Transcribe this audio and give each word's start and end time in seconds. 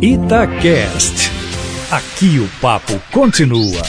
Itacast. 0.00 1.30
Aqui 1.90 2.38
o 2.38 2.60
papo 2.60 2.92
continua. 3.10 3.82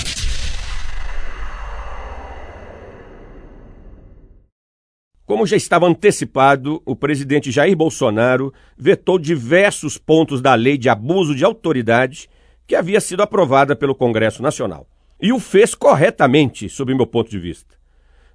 Como 5.25 5.45
já 5.45 5.55
estava 5.55 5.85
antecipado, 5.85 6.81
o 6.85 6.95
presidente 6.95 7.51
Jair 7.51 7.75
Bolsonaro 7.75 8.53
vetou 8.77 9.19
diversos 9.19 9.97
pontos 9.97 10.41
da 10.41 10.55
lei 10.55 10.77
de 10.77 10.89
abuso 10.89 11.35
de 11.35 11.45
autoridade 11.45 12.29
que 12.65 12.75
havia 12.75 12.99
sido 12.99 13.21
aprovada 13.21 13.75
pelo 13.75 13.93
Congresso 13.93 14.41
Nacional. 14.41 14.87
E 15.21 15.31
o 15.31 15.39
fez 15.39 15.75
corretamente, 15.75 16.69
sob 16.69 16.95
meu 16.95 17.05
ponto 17.05 17.29
de 17.29 17.37
vista. 17.37 17.75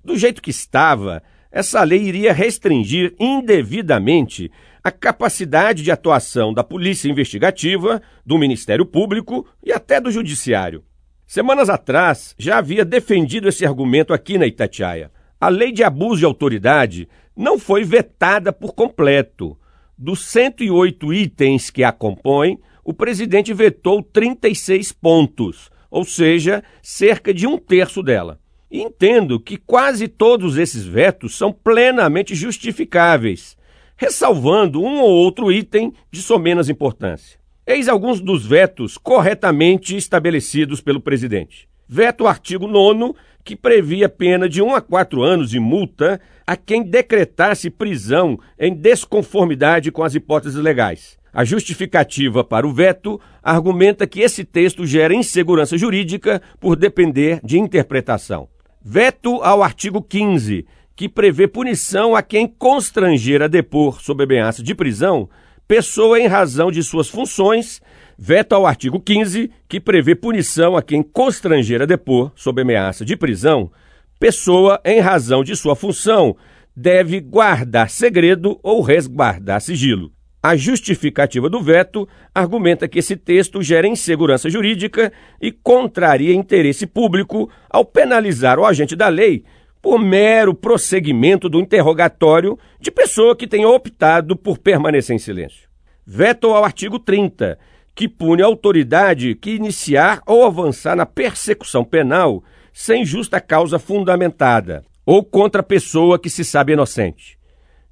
Do 0.05 0.17
jeito 0.17 0.43
que 0.43 0.51
estava, 0.51 1.23
essa 1.51 1.83
lei 1.83 2.03
iria 2.03 2.33
restringir 2.33 3.15
indevidamente 3.19 4.51
a 4.85 4.91
capacidade 4.91 5.83
de 5.83 5.91
atuação 5.91 6.53
da 6.53 6.65
Polícia 6.65 7.09
Investigativa, 7.09 8.03
do 8.27 8.37
Ministério 8.37 8.85
Público 8.85 9.47
e 9.63 9.73
até 9.73 10.01
do 10.01 10.11
Judiciário. 10.11 10.83
Semanas 11.25 11.71
atrás, 11.71 12.35
já 12.37 12.59
havia 12.59 12.85
defendido 12.85 13.49
esse 13.49 13.65
argumento 13.65 14.13
aqui 14.13 14.37
na 14.37 14.47
Itatiaia. 14.47 15.11
A 15.41 15.49
lei 15.49 15.73
de 15.73 15.85
abuso 15.85 16.19
de 16.19 16.25
autoridade 16.25 17.09
não 17.37 17.59
foi 17.59 17.85
vetada 17.85 18.53
por 18.53 18.75
completo. 18.75 19.57
Dos 19.97 20.25
108 20.27 21.15
itens 21.15 21.71
que 21.71 21.85
a 21.85 21.93
compõem, 21.93 22.59
o 22.85 22.93
presidente 22.93 23.55
vetou 23.55 24.03
36 24.03 24.91
pontos, 24.93 25.71
ou 25.91 26.05
seja, 26.05 26.63
cerca 26.83 27.33
de 27.33 27.47
um 27.47 27.57
terço 27.57 28.03
dela. 28.03 28.41
Entendo 28.71 29.39
que 29.39 29.57
quase 29.57 30.09
todos 30.09 30.59
esses 30.59 30.85
vetos 30.85 31.37
são 31.37 31.53
plenamente 31.53 32.35
justificáveis, 32.35 33.57
ressalvando 34.03 34.83
um 34.83 35.01
ou 35.01 35.11
outro 35.11 35.53
item 35.53 35.93
de 36.11 36.21
somenos 36.21 36.69
importância. 36.69 37.39
Eis 37.65 37.89
alguns 37.89 38.21
dos 38.21 38.45
vetos 38.45 38.99
corretamente 38.99 39.97
estabelecidos 39.97 40.81
pelo 40.81 41.01
presidente. 41.01 41.69
Veto 41.89 42.27
artigo 42.27 42.67
9 42.67 43.15
que 43.45 43.55
previa 43.55 44.09
pena 44.09 44.49
de 44.49 44.61
1 44.61 44.75
a 44.75 44.81
4 44.81 45.23
anos 45.23 45.51
de 45.51 45.61
multa 45.61 46.21
a 46.45 46.57
quem 46.57 46.83
decretasse 46.83 47.71
prisão 47.71 48.41
em 48.59 48.75
desconformidade 48.75 49.93
com 49.93 50.03
as 50.03 50.17
hipóteses 50.17 50.61
legais. 50.61 51.17
A 51.33 51.45
justificativa 51.45 52.43
para 52.43 52.67
o 52.67 52.73
veto 52.73 53.21
argumenta 53.41 54.05
que 54.05 54.21
esse 54.21 54.45
texto 54.45 54.85
gera 54.85 55.15
insegurança 55.15 55.79
jurídica 55.79 56.43
por 56.59 56.75
depender 56.75 57.41
de 57.45 57.57
interpretação. 57.57 58.49
Veto 58.85 59.41
ao 59.45 59.63
artigo 59.63 60.03
15, 60.03 60.67
que 61.03 61.09
prevê 61.09 61.49
punição 61.49 62.15
a 62.15 62.23
quem 62.23 62.47
constranger 62.47 63.43
a 63.43 63.49
depor 63.49 64.01
sob 64.01 64.23
ameaça 64.23 64.63
de 64.63 64.73
prisão 64.73 65.29
pessoa 65.67 66.21
em 66.21 66.29
razão 66.29 66.71
de 66.71 66.81
suas 66.81 67.09
funções 67.09 67.83
Veto 68.17 68.53
ao 68.53 68.65
artigo 68.65 69.01
15, 69.01 69.51
que 69.69 69.81
prevê 69.81 70.15
punição 70.15 70.77
a 70.77 70.83
quem 70.83 71.03
constranger 71.03 71.83
a 71.83 71.87
depor, 71.87 72.31
sob 72.37 72.63
ameaça 72.63 73.05
de 73.05 73.17
prisão, 73.17 73.73
pessoa, 74.21 74.81
em 74.85 75.01
razão 75.01 75.43
de 75.43 75.57
sua 75.57 75.75
função, 75.75 76.37
deve 76.77 77.19
guardar 77.19 77.91
segredo 77.91 78.61
ou 78.63 78.81
resguardar 78.81 79.61
sigilo. 79.61 80.13
A 80.41 80.55
justificativa 80.55 81.51
do 81.51 81.61
veto 81.61 82.09
argumenta 82.33 82.87
que 82.87 83.01
esse 83.01 83.17
texto 83.17 83.61
gera 83.61 83.89
insegurança 83.89 84.49
jurídica 84.49 85.13
e 85.41 85.51
contraria 85.51 86.33
interesse 86.33 86.87
público 86.87 87.51
ao 87.69 87.85
penalizar 87.85 88.57
o 88.57 88.65
agente 88.65 88.95
da 88.95 89.09
lei 89.09 89.45
por 89.83 89.99
mero 89.99 90.55
prosseguimento 90.55 91.49
do 91.49 91.59
interrogatório 91.59 92.57
de 92.81 92.91
pessoa 92.93 93.35
que 93.35 93.49
tenha 93.49 93.69
optado 93.69 94.37
por 94.37 94.57
permanecer 94.57 95.17
em 95.17 95.19
silêncio. 95.19 95.69
Veto 96.07 96.47
ao 96.47 96.65
artigo 96.65 97.01
30, 97.01 97.59
que 97.95 98.09
pune 98.09 98.43
a 98.43 98.47
autoridade 98.47 99.35
que 99.35 99.51
iniciar 99.51 100.23
ou 100.25 100.47
avançar 100.47 100.95
na 100.95 101.05
persecução 101.05 101.85
penal 101.85 102.45
sem 102.73 103.05
justa 103.05 103.41
causa 103.41 103.79
fundamentada 103.79 104.85
ou 105.05 105.25
contra 105.25 105.61
a 105.61 105.65
pessoa 105.65 106.19
que 106.19 106.31
se 106.31 106.45
sabe 106.45 106.73
inocente. 106.73 107.37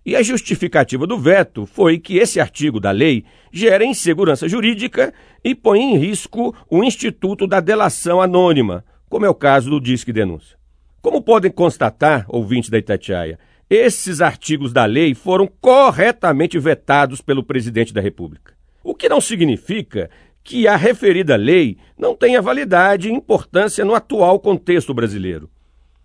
E 0.06 0.16
a 0.16 0.22
justificativa 0.22 1.06
do 1.06 1.18
veto 1.18 1.66
foi 1.66 1.98
que 1.98 2.16
esse 2.16 2.40
artigo 2.40 2.80
da 2.80 2.90
lei 2.90 3.24
gera 3.52 3.84
insegurança 3.84 4.48
jurídica 4.48 5.12
e 5.44 5.54
põe 5.54 5.80
em 5.80 5.98
risco 5.98 6.54
o 6.70 6.82
instituto 6.82 7.46
da 7.46 7.60
delação 7.60 8.22
anônima, 8.22 8.84
como 9.08 9.26
é 9.26 9.28
o 9.28 9.34
caso 9.34 9.68
do 9.68 9.80
Disque 9.80 10.12
Denúncia. 10.12 10.59
Como 11.02 11.22
podem 11.22 11.50
constatar, 11.50 12.26
ouvintes 12.28 12.68
da 12.68 12.76
Itatiaia, 12.76 13.38
esses 13.70 14.20
artigos 14.20 14.72
da 14.72 14.84
lei 14.84 15.14
foram 15.14 15.48
corretamente 15.60 16.58
vetados 16.58 17.20
pelo 17.22 17.42
presidente 17.42 17.94
da 17.94 18.00
República. 18.00 18.52
O 18.84 18.94
que 18.94 19.08
não 19.08 19.20
significa 19.20 20.10
que 20.42 20.66
a 20.66 20.76
referida 20.76 21.36
lei 21.36 21.78
não 21.98 22.14
tenha 22.14 22.42
validade 22.42 23.08
e 23.08 23.12
importância 23.12 23.84
no 23.84 23.94
atual 23.94 24.40
contexto 24.40 24.92
brasileiro. 24.92 25.48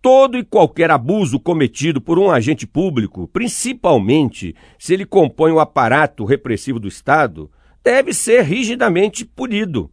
Todo 0.02 0.38
e 0.38 0.44
qualquer 0.44 0.92
abuso 0.92 1.40
cometido 1.40 2.00
por 2.00 2.20
um 2.20 2.30
agente 2.30 2.68
público, 2.68 3.28
principalmente 3.28 4.56
se 4.78 4.94
ele 4.94 5.06
compõe 5.06 5.52
o 5.52 5.60
aparato 5.60 6.24
repressivo 6.24 6.80
do 6.80 6.88
Estado, 6.88 7.50
deve 7.84 8.14
ser 8.14 8.44
rigidamente 8.44 9.26
punido. 9.26 9.90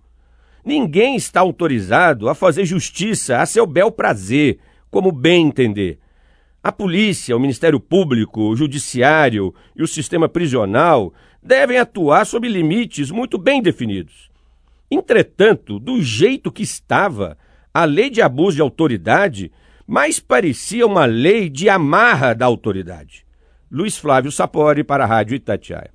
Ninguém 0.64 1.16
está 1.16 1.40
autorizado 1.40 2.28
a 2.28 2.34
fazer 2.34 2.64
justiça 2.64 3.38
a 3.38 3.46
seu 3.46 3.66
bel 3.66 3.90
prazer, 3.90 4.58
como 4.92 5.10
bem 5.10 5.46
entender. 5.46 5.98
A 6.62 6.70
polícia, 6.70 7.34
o 7.34 7.40
Ministério 7.40 7.80
Público, 7.80 8.42
o 8.42 8.54
Judiciário 8.54 9.52
e 9.74 9.82
o 9.82 9.88
sistema 9.88 10.28
prisional 10.28 11.12
devem 11.42 11.78
atuar 11.78 12.26
sob 12.26 12.46
limites 12.46 13.10
muito 13.10 13.38
bem 13.38 13.60
definidos. 13.60 14.30
Entretanto, 14.90 15.80
do 15.80 16.00
jeito 16.02 16.52
que 16.52 16.62
estava, 16.62 17.38
a 17.72 17.84
lei 17.86 18.10
de 18.10 18.20
abuso 18.20 18.56
de 18.56 18.62
autoridade 18.62 19.50
mais 19.86 20.20
parecia 20.20 20.86
uma 20.86 21.06
lei 21.06 21.48
de 21.48 21.70
amarra 21.70 22.34
da 22.34 22.44
autoridade. 22.44 23.24
Luiz 23.70 23.96
Flávio 23.96 24.30
Sapori 24.30 24.84
para 24.84 25.04
a 25.04 25.06
Rádio 25.06 25.34
Itatiaia. 25.34 25.90